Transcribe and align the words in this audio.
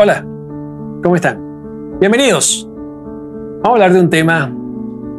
Hola, 0.00 0.24
¿cómo 1.02 1.16
están? 1.16 1.98
Bienvenidos. 1.98 2.70
Vamos 2.70 3.64
a 3.64 3.72
hablar 3.72 3.92
de 3.92 4.00
un 4.00 4.08
tema, 4.08 4.54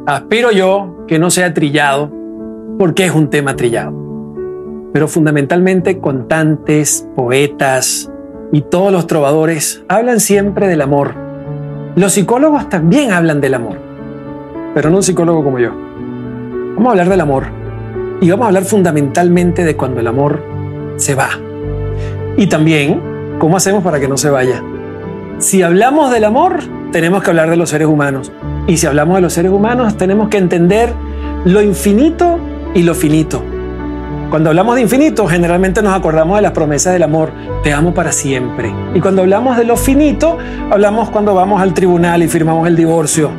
aspiro 0.05 0.51
yo 0.51 1.03
que 1.05 1.19
no 1.19 1.29
sea 1.31 1.53
trillado, 1.53 2.09
porque 2.77 3.03
es 3.03 3.13
un 3.13 3.29
tema 3.29 3.57
trillado. 3.57 3.91
Pero 4.93 5.09
fundamentalmente 5.09 5.99
contantes, 5.99 7.05
poetas 7.13 8.09
y 8.53 8.61
todos 8.61 8.93
los 8.93 9.05
trovadores 9.05 9.83
hablan 9.89 10.21
siempre 10.21 10.69
del 10.69 10.79
amor. 10.79 11.13
Los 11.97 12.13
psicólogos 12.13 12.69
también 12.69 13.11
hablan 13.11 13.41
del 13.41 13.55
amor, 13.55 13.77
pero 14.73 14.89
no 14.89 14.95
un 14.95 15.03
psicólogo 15.03 15.43
como 15.43 15.59
yo. 15.59 15.71
Vamos 16.75 16.87
a 16.87 16.91
hablar 16.91 17.09
del 17.09 17.19
amor 17.19 17.47
y 18.21 18.29
vamos 18.29 18.45
a 18.45 18.47
hablar 18.47 18.63
fundamentalmente 18.63 19.65
de 19.65 19.75
cuando 19.75 19.99
el 19.99 20.07
amor 20.07 20.41
se 20.95 21.15
va. 21.15 21.31
Y 22.37 22.47
también 22.47 23.08
cómo 23.39 23.57
hacemos 23.57 23.83
para 23.83 23.99
que 23.99 24.07
no 24.07 24.17
se 24.17 24.29
vaya. 24.29 24.61
Si 25.39 25.63
hablamos 25.63 26.11
del 26.11 26.25
amor, 26.25 26.59
tenemos 26.91 27.23
que 27.23 27.29
hablar 27.29 27.49
de 27.49 27.55
los 27.55 27.69
seres 27.69 27.87
humanos. 27.87 28.31
Y 28.67 28.77
si 28.77 28.85
hablamos 28.85 29.15
de 29.15 29.21
los 29.21 29.33
seres 29.33 29.51
humanos, 29.51 29.97
tenemos 29.97 30.29
que 30.29 30.37
entender 30.37 30.93
lo 31.45 31.61
infinito 31.61 32.37
y 32.75 32.83
lo 32.83 32.93
finito. 32.93 33.41
Cuando 34.29 34.49
hablamos 34.49 34.75
de 34.75 34.81
infinito, 34.81 35.25
generalmente 35.25 35.81
nos 35.81 35.93
acordamos 35.95 36.35
de 36.35 36.43
las 36.43 36.51
promesas 36.51 36.93
del 36.93 37.01
amor, 37.01 37.31
te 37.63 37.73
amo 37.73 37.95
para 37.95 38.11
siempre. 38.11 38.71
Y 38.93 38.99
cuando 38.99 39.23
hablamos 39.23 39.57
de 39.57 39.63
lo 39.63 39.75
finito, 39.75 40.37
hablamos 40.69 41.09
cuando 41.09 41.33
vamos 41.33 41.61
al 41.61 41.73
tribunal 41.73 42.21
y 42.21 42.27
firmamos 42.27 42.67
el 42.67 42.75
divorcio. 42.75 43.31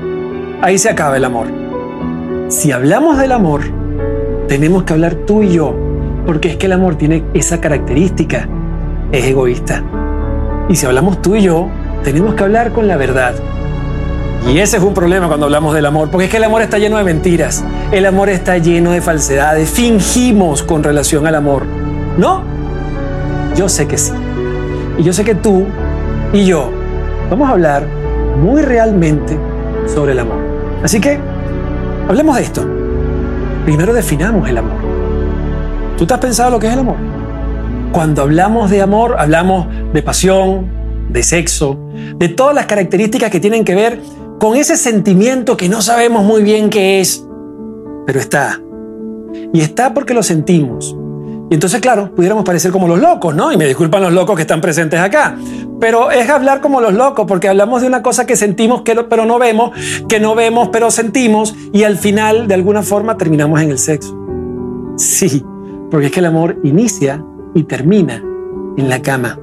Ahí 0.63 0.79
se 0.79 0.91
acaba 0.91 1.17
el 1.17 1.25
amor. 1.25 1.47
Si 2.49 2.73
hablamos 2.73 3.19
del 3.19 3.31
amor, 3.31 3.61
tenemos 4.49 4.83
que 4.83 4.93
hablar 4.95 5.15
tú 5.15 5.45
y 5.45 5.53
yo, 5.53 5.77
porque 6.27 6.49
es 6.49 6.57
que 6.57 6.67
el 6.67 6.73
amor 6.73 6.97
tiene 6.97 7.25
esa 7.35 7.61
característica, 7.61 8.49
es 9.13 9.25
egoísta. 9.25 9.83
Y 10.69 10.77
si 10.77 10.87
hablamos 10.87 11.21
tú 11.21 11.37
y 11.37 11.43
yo, 11.43 11.69
tenemos 12.05 12.35
que 12.35 12.45
hablar 12.45 12.73
con 12.73 12.87
la 12.87 12.97
verdad. 12.97 13.35
Y 14.49 14.59
ese 14.59 14.79
es 14.79 14.83
un 14.83 14.95
problema 14.95 15.29
cuando 15.29 15.47
hablamos 15.47 15.75
del 15.75 15.85
amor, 15.87 16.11
porque 16.11 16.25
es 16.25 16.31
que 16.31 16.39
el 16.39 16.45
amor 16.45 16.63
está 16.63 16.79
lleno 16.79 16.97
de 16.97 17.05
mentiras, 17.05 17.63
el 17.93 18.07
amor 18.07 18.31
está 18.31 18.57
lleno 18.59 18.93
de 18.93 19.01
falsedades, 19.01 19.69
fingimos 19.69 20.63
con 20.63 20.83
relación 20.83 21.27
al 21.27 21.35
amor. 21.35 21.65
¿No? 22.17 22.43
Yo 23.55 23.69
sé 23.69 23.87
que 23.87 23.99
sí. 23.99 24.13
Y 24.99 25.03
yo 25.03 25.13
sé 25.13 25.25
que 25.25 25.35
tú 25.35 25.67
y 26.33 26.45
yo 26.45 26.71
vamos 27.29 27.49
a 27.49 27.53
hablar 27.53 27.85
muy 28.41 28.63
realmente 28.63 29.39
sobre 29.87 30.13
el 30.13 30.21
amor. 30.21 30.39
Así 30.83 31.01
que, 31.01 31.19
hablemos 32.09 32.37
de 32.37 32.43
esto. 32.43 32.67
Primero 33.65 33.93
definamos 33.93 34.49
el 34.49 34.59
amor. 34.59 34.79
¿Tú 35.99 36.07
te 36.07 36.15
has 36.15 36.21
pensado 36.21 36.51
lo 36.51 36.59
que 36.59 36.67
es 36.67 36.73
el 36.73 36.79
amor? 36.79 37.10
Cuando 37.93 38.23
hablamos 38.23 38.71
de 38.71 38.83
amor, 38.83 39.17
hablamos 39.19 39.67
de 39.93 40.03
pasión, 40.03 40.71
de 41.11 41.25
sexo, 41.25 41.77
de 42.17 42.29
todas 42.29 42.55
las 42.55 42.67
características 42.67 43.31
que 43.31 43.41
tienen 43.41 43.65
que 43.65 43.75
ver 43.75 44.01
con 44.39 44.57
ese 44.57 44.77
sentimiento 44.77 45.57
que 45.57 45.69
no 45.69 45.83
sabemos 45.83 46.25
muy 46.25 46.43
bien 46.43 46.71
qué 46.71 47.01
es, 47.01 47.27
pero 48.07 48.21
está. 48.21 48.61
Y 49.53 49.61
está 49.61 49.93
porque 49.93 50.15
lo 50.15 50.23
sentimos. 50.23 50.97
Y 51.51 51.55
entonces, 51.55 51.81
claro, 51.81 52.15
pudiéramos 52.15 52.45
parecer 52.45 52.71
como 52.71 52.87
los 52.87 53.01
locos, 53.01 53.35
¿no? 53.35 53.51
Y 53.53 53.57
me 53.57 53.67
disculpan 53.67 54.03
los 54.03 54.13
locos 54.13 54.37
que 54.37 54.43
están 54.43 54.61
presentes 54.61 55.01
acá. 55.01 55.37
Pero 55.81 56.13
es 56.13 56.31
hablar 56.31 56.61
como 56.61 56.81
los 56.81 56.95
locos, 56.95 57.27
porque 57.27 57.49
hablamos 57.49 57.81
de 57.83 57.89
una 57.89 58.05
cosa 58.05 58.25
que 58.25 58.37
sentimos, 58.37 58.83
que 58.83 58.95
pero 58.95 59.25
no 59.27 59.41
vemos, 59.41 59.73
que 60.09 60.21
no 60.21 60.37
vemos, 60.37 60.69
pero 60.69 60.93
sentimos, 60.93 61.57
y 61.73 61.83
al 61.83 61.99
final, 61.99 62.47
de 62.47 62.55
alguna 62.55 62.83
forma, 62.83 63.19
terminamos 63.19 63.61
en 63.61 63.71
el 63.73 63.79
sexo. 63.79 64.17
Sí, 64.97 65.45
porque 65.91 66.07
es 66.07 66.13
que 66.13 66.21
el 66.21 66.27
amor 66.27 66.57
inicia 66.63 67.25
y 67.55 67.65
termina 67.65 68.23
en 68.77 68.89
la 68.89 69.03
cama 69.03 69.39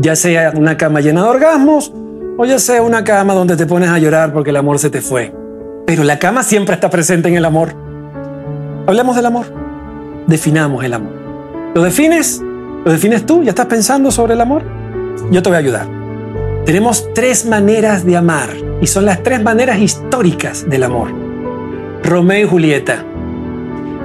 ya 0.00 0.16
sea 0.16 0.52
una 0.54 0.76
cama 0.76 1.00
llena 1.00 1.22
de 1.22 1.28
orgasmos 1.28 1.92
o 2.36 2.44
ya 2.44 2.58
sea 2.58 2.82
una 2.82 3.04
cama 3.04 3.34
donde 3.34 3.56
te 3.56 3.66
pones 3.66 3.90
a 3.90 3.98
llorar 3.98 4.32
porque 4.32 4.50
el 4.50 4.56
amor 4.56 4.78
se 4.78 4.90
te 4.90 5.00
fue. 5.00 5.32
Pero 5.86 6.02
la 6.02 6.18
cama 6.18 6.42
siempre 6.42 6.74
está 6.74 6.90
presente 6.90 7.28
en 7.28 7.36
el 7.36 7.44
amor. 7.44 7.74
Hablemos 8.86 9.14
del 9.14 9.26
amor. 9.26 9.46
Definamos 10.26 10.82
el 10.84 10.94
amor. 10.94 11.12
¿Lo 11.74 11.82
defines? 11.82 12.42
¿Lo 12.84 12.90
defines 12.90 13.24
tú? 13.24 13.42
¿Ya 13.42 13.50
estás 13.50 13.66
pensando 13.66 14.10
sobre 14.10 14.34
el 14.34 14.40
amor? 14.40 14.62
Yo 15.30 15.42
te 15.42 15.48
voy 15.48 15.56
a 15.56 15.60
ayudar. 15.60 15.86
Tenemos 16.66 17.12
tres 17.14 17.46
maneras 17.46 18.04
de 18.04 18.16
amar 18.16 18.48
y 18.80 18.86
son 18.86 19.04
las 19.04 19.22
tres 19.22 19.42
maneras 19.42 19.78
históricas 19.78 20.68
del 20.68 20.82
amor. 20.82 21.08
Romeo 22.02 22.46
y 22.46 22.48
Julieta, 22.48 23.04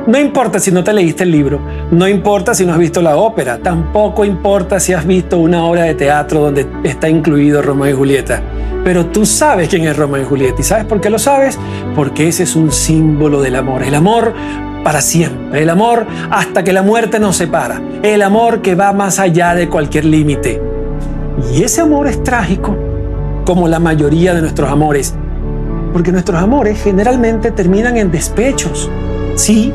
no 0.09 0.17
importa 0.17 0.57
si 0.57 0.71
no 0.71 0.83
te 0.83 0.91
leíste 0.91 1.23
el 1.23 1.31
libro, 1.31 1.59
no 1.91 2.07
importa 2.07 2.55
si 2.55 2.65
no 2.65 2.73
has 2.73 2.79
visto 2.79 2.99
la 2.99 3.15
ópera, 3.15 3.59
tampoco 3.59 4.25
importa 4.25 4.79
si 4.79 4.91
has 4.91 5.05
visto 5.05 5.37
una 5.37 5.63
obra 5.63 5.83
de 5.83 5.93
teatro 5.93 6.39
donde 6.39 6.65
está 6.83 7.07
incluido 7.07 7.61
Romeo 7.61 7.91
y 7.91 7.93
Julieta. 7.93 8.41
Pero 8.83 9.05
tú 9.05 9.23
sabes 9.23 9.69
quién 9.69 9.85
es 9.85 9.95
Romeo 9.95 10.23
y 10.23 10.25
Julieta. 10.25 10.61
¿Y 10.61 10.63
sabes 10.63 10.85
por 10.85 10.99
qué 10.99 11.11
lo 11.11 11.19
sabes? 11.19 11.59
Porque 11.95 12.27
ese 12.27 12.41
es 12.41 12.55
un 12.55 12.71
símbolo 12.71 13.39
del 13.39 13.55
amor. 13.55 13.83
El 13.83 13.93
amor 13.93 14.33
para 14.83 14.99
siempre. 14.99 15.61
El 15.61 15.69
amor 15.69 16.07
hasta 16.31 16.63
que 16.63 16.73
la 16.73 16.81
muerte 16.81 17.19
nos 17.19 17.35
separa. 17.35 17.79
El 18.01 18.23
amor 18.23 18.63
que 18.63 18.73
va 18.73 18.91
más 18.93 19.19
allá 19.19 19.53
de 19.53 19.69
cualquier 19.69 20.05
límite. 20.05 20.59
Y 21.53 21.61
ese 21.61 21.81
amor 21.81 22.07
es 22.07 22.23
trágico, 22.23 22.75
como 23.45 23.67
la 23.67 23.77
mayoría 23.77 24.33
de 24.33 24.41
nuestros 24.41 24.71
amores. 24.71 25.13
Porque 25.93 26.11
nuestros 26.11 26.41
amores 26.41 26.81
generalmente 26.81 27.51
terminan 27.51 27.95
en 27.95 28.09
despechos. 28.09 28.89
Sí, 29.39 29.71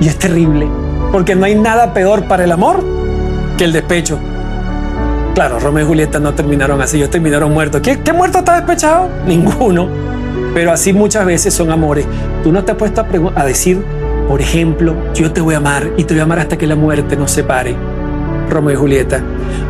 y 0.00 0.08
es 0.08 0.16
terrible, 0.16 0.66
porque 1.12 1.34
no 1.34 1.44
hay 1.44 1.54
nada 1.54 1.92
peor 1.92 2.26
para 2.26 2.44
el 2.44 2.50
amor 2.50 2.82
que 3.58 3.64
el 3.64 3.72
despecho. 3.74 4.18
Claro, 5.34 5.60
Romeo 5.60 5.84
y 5.84 5.86
Julieta 5.86 6.18
no 6.18 6.32
terminaron 6.32 6.80
así, 6.80 6.96
ellos 6.96 7.10
terminaron 7.10 7.52
muertos. 7.52 7.82
¿Qué, 7.82 8.12
muerto 8.14 8.38
está 8.38 8.56
despechado? 8.56 9.10
Ninguno. 9.26 9.88
Pero 10.54 10.72
así 10.72 10.94
muchas 10.94 11.26
veces 11.26 11.52
son 11.52 11.70
amores. 11.70 12.06
Tú 12.42 12.50
no 12.50 12.64
te 12.64 12.72
has 12.72 12.78
puesto 12.78 13.02
a, 13.02 13.06
a 13.34 13.44
decir, 13.44 13.84
por 14.26 14.40
ejemplo, 14.40 14.94
yo 15.12 15.30
te 15.32 15.42
voy 15.42 15.52
a 15.52 15.58
amar 15.58 15.90
y 15.98 16.04
te 16.04 16.14
voy 16.14 16.20
a 16.20 16.24
amar 16.24 16.38
hasta 16.38 16.56
que 16.56 16.66
la 16.66 16.74
muerte 16.74 17.14
nos 17.14 17.30
separe. 17.30 17.76
Romeo 18.48 18.72
y 18.72 18.76
Julieta. 18.76 19.20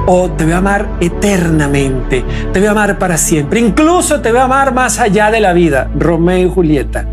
O 0.06 0.30
te 0.30 0.44
voy 0.44 0.52
a 0.52 0.58
amar 0.58 0.86
eternamente, 1.00 2.24
te 2.52 2.60
voy 2.60 2.68
a 2.68 2.70
amar 2.70 3.00
para 3.00 3.16
siempre, 3.16 3.58
incluso 3.58 4.20
te 4.20 4.30
voy 4.30 4.38
a 4.38 4.44
amar 4.44 4.72
más 4.72 5.00
allá 5.00 5.32
de 5.32 5.40
la 5.40 5.52
vida. 5.52 5.90
Romeo 5.98 6.46
y 6.46 6.50
Julieta. 6.50 7.08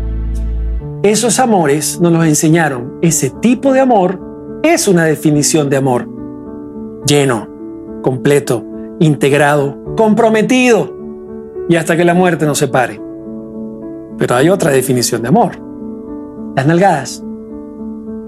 Esos 1.02 1.40
amores 1.40 2.00
nos 2.00 2.12
los 2.12 2.24
enseñaron. 2.24 2.98
Ese 3.02 3.30
tipo 3.30 3.72
de 3.72 3.80
amor 3.80 4.20
es 4.62 4.86
una 4.86 5.04
definición 5.04 5.68
de 5.68 5.76
amor. 5.76 6.08
Lleno, 7.06 7.48
completo, 8.02 8.64
integrado, 9.00 9.76
comprometido 9.96 10.96
y 11.68 11.74
hasta 11.74 11.96
que 11.96 12.04
la 12.04 12.14
muerte 12.14 12.46
nos 12.46 12.58
separe. 12.58 13.00
Pero 14.16 14.36
hay 14.36 14.48
otra 14.48 14.70
definición 14.70 15.22
de 15.22 15.28
amor. 15.28 15.58
Las 16.54 16.68
nalgadas. 16.68 17.24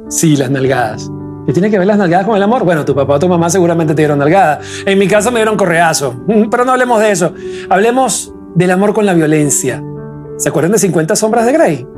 Sí, 0.08 0.36
las 0.36 0.50
nalgadas. 0.50 1.08
¿Qué 1.46 1.52
tiene 1.52 1.70
que 1.70 1.78
ver 1.78 1.86
las 1.86 1.98
nalgadas 1.98 2.26
con 2.26 2.36
el 2.36 2.42
amor? 2.42 2.64
Bueno, 2.64 2.84
tu 2.84 2.92
papá 2.92 3.14
o 3.14 3.18
tu 3.20 3.28
mamá 3.28 3.50
seguramente 3.50 3.94
te 3.94 4.02
dieron 4.02 4.18
nalgada. 4.18 4.58
En 4.84 4.98
mi 4.98 5.06
caso 5.06 5.30
me 5.30 5.38
dieron 5.38 5.56
correazo. 5.56 6.24
Pero 6.50 6.64
no 6.64 6.72
hablemos 6.72 6.98
de 6.98 7.12
eso. 7.12 7.34
Hablemos 7.68 8.34
del 8.56 8.72
amor 8.72 8.94
con 8.94 9.06
la 9.06 9.14
violencia. 9.14 9.80
¿Se 10.38 10.48
acuerdan 10.48 10.72
de 10.72 10.78
50 10.78 11.14
sombras 11.14 11.46
de 11.46 11.52
Grey? 11.52 11.93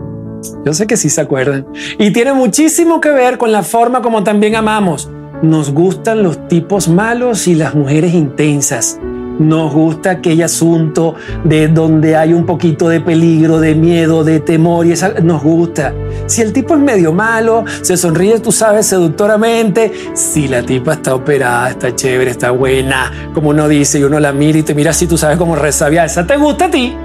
Yo 0.65 0.75
sé 0.75 0.87
que 0.87 0.97
sí 0.97 1.11
se 1.11 1.21
acuerdan. 1.21 1.67
Y 1.99 2.13
tiene 2.13 2.33
muchísimo 2.33 3.01
que 3.01 3.11
ver 3.11 3.39
con 3.39 3.53
la 3.53 3.63
forma 3.63 4.03
como 4.03 4.25
también 4.25 4.57
amamos. 4.57 5.11
Nos 5.43 5.71
gustan 5.71 6.23
los 6.23 6.49
tipos 6.49 6.89
malos 6.89 7.47
y 7.47 7.55
las 7.55 7.75
mujeres 7.75 8.15
intensas. 8.15 8.99
Nos 9.39 9.75
gusta 9.75 10.13
aquel 10.13 10.43
asunto 10.43 11.15
de 11.45 11.69
donde 11.69 12.17
hay 12.17 12.33
un 12.33 12.47
poquito 12.47 12.89
de 12.89 13.03
peligro, 13.03 13.61
de 13.61 13.75
miedo, 13.75 14.25
de 14.25 14.41
temor 14.41 14.87
y 14.87 14.93
esa 14.93 15.11
nos 15.21 15.43
gusta. 15.43 15.93
Si 16.27 16.41
el 16.41 16.55
tipo 16.55 16.75
es 16.75 16.81
medio 16.81 17.13
malo, 17.13 17.65
se 17.83 17.99
sonríe, 17.99 18.41
tú 18.41 18.51
sabes, 18.51 18.87
seductoramente. 18.87 19.93
Si 20.15 20.49
la 20.49 20.63
tipa 20.63 20.95
está 20.95 21.15
operada, 21.15 21.71
está 21.71 21.95
chévere, 21.95 22.31
está 22.31 22.51
buena, 22.51 23.31
como 23.35 23.51
uno 23.51 23.69
dice 23.69 23.99
y 23.99 24.05
uno 24.05 24.19
la 24.19 24.33
mira 24.33 24.59
y 24.59 24.63
te 24.63 24.75
mira 24.75 24.93
así, 24.93 25.07
tú 25.07 25.19
sabes 25.19 25.37
cómo 25.37 25.55
resabia. 25.55 26.07
Esa 26.07 26.27
te 26.27 26.39
gusta 26.39 26.65
a 26.65 26.71
ti. 26.71 26.97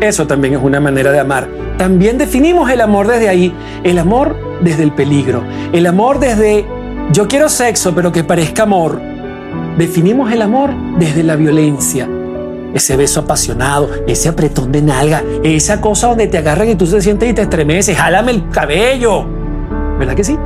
Eso 0.00 0.26
también 0.26 0.54
es 0.54 0.60
una 0.62 0.80
manera 0.80 1.10
de 1.10 1.20
amar. 1.20 1.48
También 1.78 2.18
definimos 2.18 2.70
el 2.70 2.80
amor 2.80 3.06
desde 3.06 3.28
ahí, 3.28 3.52
el 3.82 3.98
amor 3.98 4.36
desde 4.60 4.82
el 4.82 4.92
peligro, 4.92 5.42
el 5.72 5.86
amor 5.86 6.18
desde 6.18 6.66
yo 7.12 7.28
quiero 7.28 7.48
sexo 7.48 7.94
pero 7.94 8.12
que 8.12 8.24
parezca 8.24 8.64
amor. 8.64 9.00
Definimos 9.78 10.32
el 10.32 10.42
amor 10.42 10.70
desde 10.98 11.22
la 11.22 11.36
violencia, 11.36 12.08
ese 12.74 12.96
beso 12.96 13.20
apasionado, 13.20 13.90
ese 14.06 14.28
apretón 14.28 14.72
de 14.72 14.82
nalga, 14.82 15.22
esa 15.42 15.80
cosa 15.80 16.08
donde 16.08 16.26
te 16.26 16.38
agarran 16.38 16.68
y 16.68 16.74
tú 16.74 16.86
te 16.86 17.00
sientes 17.00 17.30
y 17.30 17.34
te 17.34 17.42
estremeces, 17.42 17.96
jálame 17.96 18.32
el 18.32 18.48
cabello. 18.48 19.26
¿Verdad 19.98 20.14
que 20.14 20.24
sí? 20.24 20.38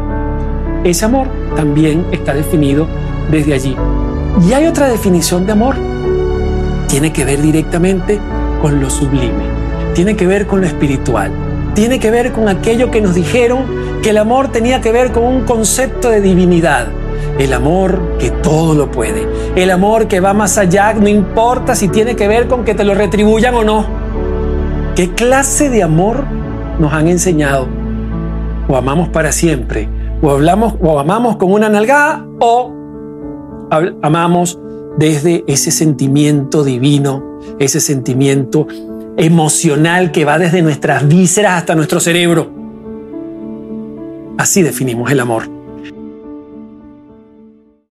Ese 0.84 1.04
amor 1.04 1.28
también 1.56 2.06
está 2.12 2.34
definido 2.34 2.86
desde 3.30 3.54
allí. 3.54 3.76
Y 4.48 4.52
hay 4.52 4.66
otra 4.66 4.88
definición 4.88 5.46
de 5.46 5.52
amor. 5.52 5.76
Tiene 6.88 7.12
que 7.12 7.24
ver 7.24 7.40
directamente 7.40 8.18
con 8.60 8.80
lo 8.80 8.90
sublime, 8.90 9.44
tiene 9.94 10.16
que 10.16 10.26
ver 10.26 10.46
con 10.46 10.60
lo 10.60 10.66
espiritual, 10.66 11.30
tiene 11.74 11.98
que 11.98 12.10
ver 12.10 12.32
con 12.32 12.48
aquello 12.48 12.90
que 12.90 13.00
nos 13.00 13.14
dijeron 13.14 13.64
que 14.02 14.10
el 14.10 14.18
amor 14.18 14.48
tenía 14.48 14.80
que 14.80 14.92
ver 14.92 15.12
con 15.12 15.24
un 15.24 15.44
concepto 15.44 16.08
de 16.10 16.20
divinidad. 16.20 16.88
El 17.38 17.52
amor 17.52 18.18
que 18.18 18.30
todo 18.30 18.74
lo 18.74 18.90
puede. 18.90 19.26
El 19.56 19.70
amor 19.70 20.08
que 20.08 20.20
va 20.20 20.34
más 20.34 20.58
allá, 20.58 20.92
no 20.94 21.08
importa 21.08 21.74
si 21.74 21.88
tiene 21.88 22.16
que 22.16 22.28
ver 22.28 22.48
con 22.48 22.64
que 22.64 22.74
te 22.74 22.84
lo 22.84 22.94
retribuyan 22.94 23.54
o 23.54 23.64
no. 23.64 23.86
¿Qué 24.94 25.10
clase 25.14 25.70
de 25.70 25.82
amor 25.82 26.24
nos 26.78 26.92
han 26.92 27.08
enseñado? 27.08 27.66
O 28.68 28.76
amamos 28.76 29.08
para 29.08 29.32
siempre, 29.32 29.88
o 30.20 30.30
hablamos 30.30 30.74
o 30.82 30.98
amamos 30.98 31.36
con 31.36 31.52
una 31.52 31.68
nalgada, 31.68 32.26
o 32.40 32.74
amamos 34.02 34.58
desde 34.98 35.44
ese 35.46 35.70
sentimiento 35.70 36.62
divino, 36.64 37.29
ese 37.58 37.80
sentimiento 37.80 38.66
emocional 39.16 40.12
que 40.12 40.24
va 40.24 40.38
desde 40.38 40.62
nuestras 40.62 41.06
vísceras 41.06 41.58
hasta 41.58 41.74
nuestro 41.74 42.00
cerebro. 42.00 42.50
Así 44.38 44.62
definimos 44.62 45.10
el 45.10 45.20
amor. 45.20 45.59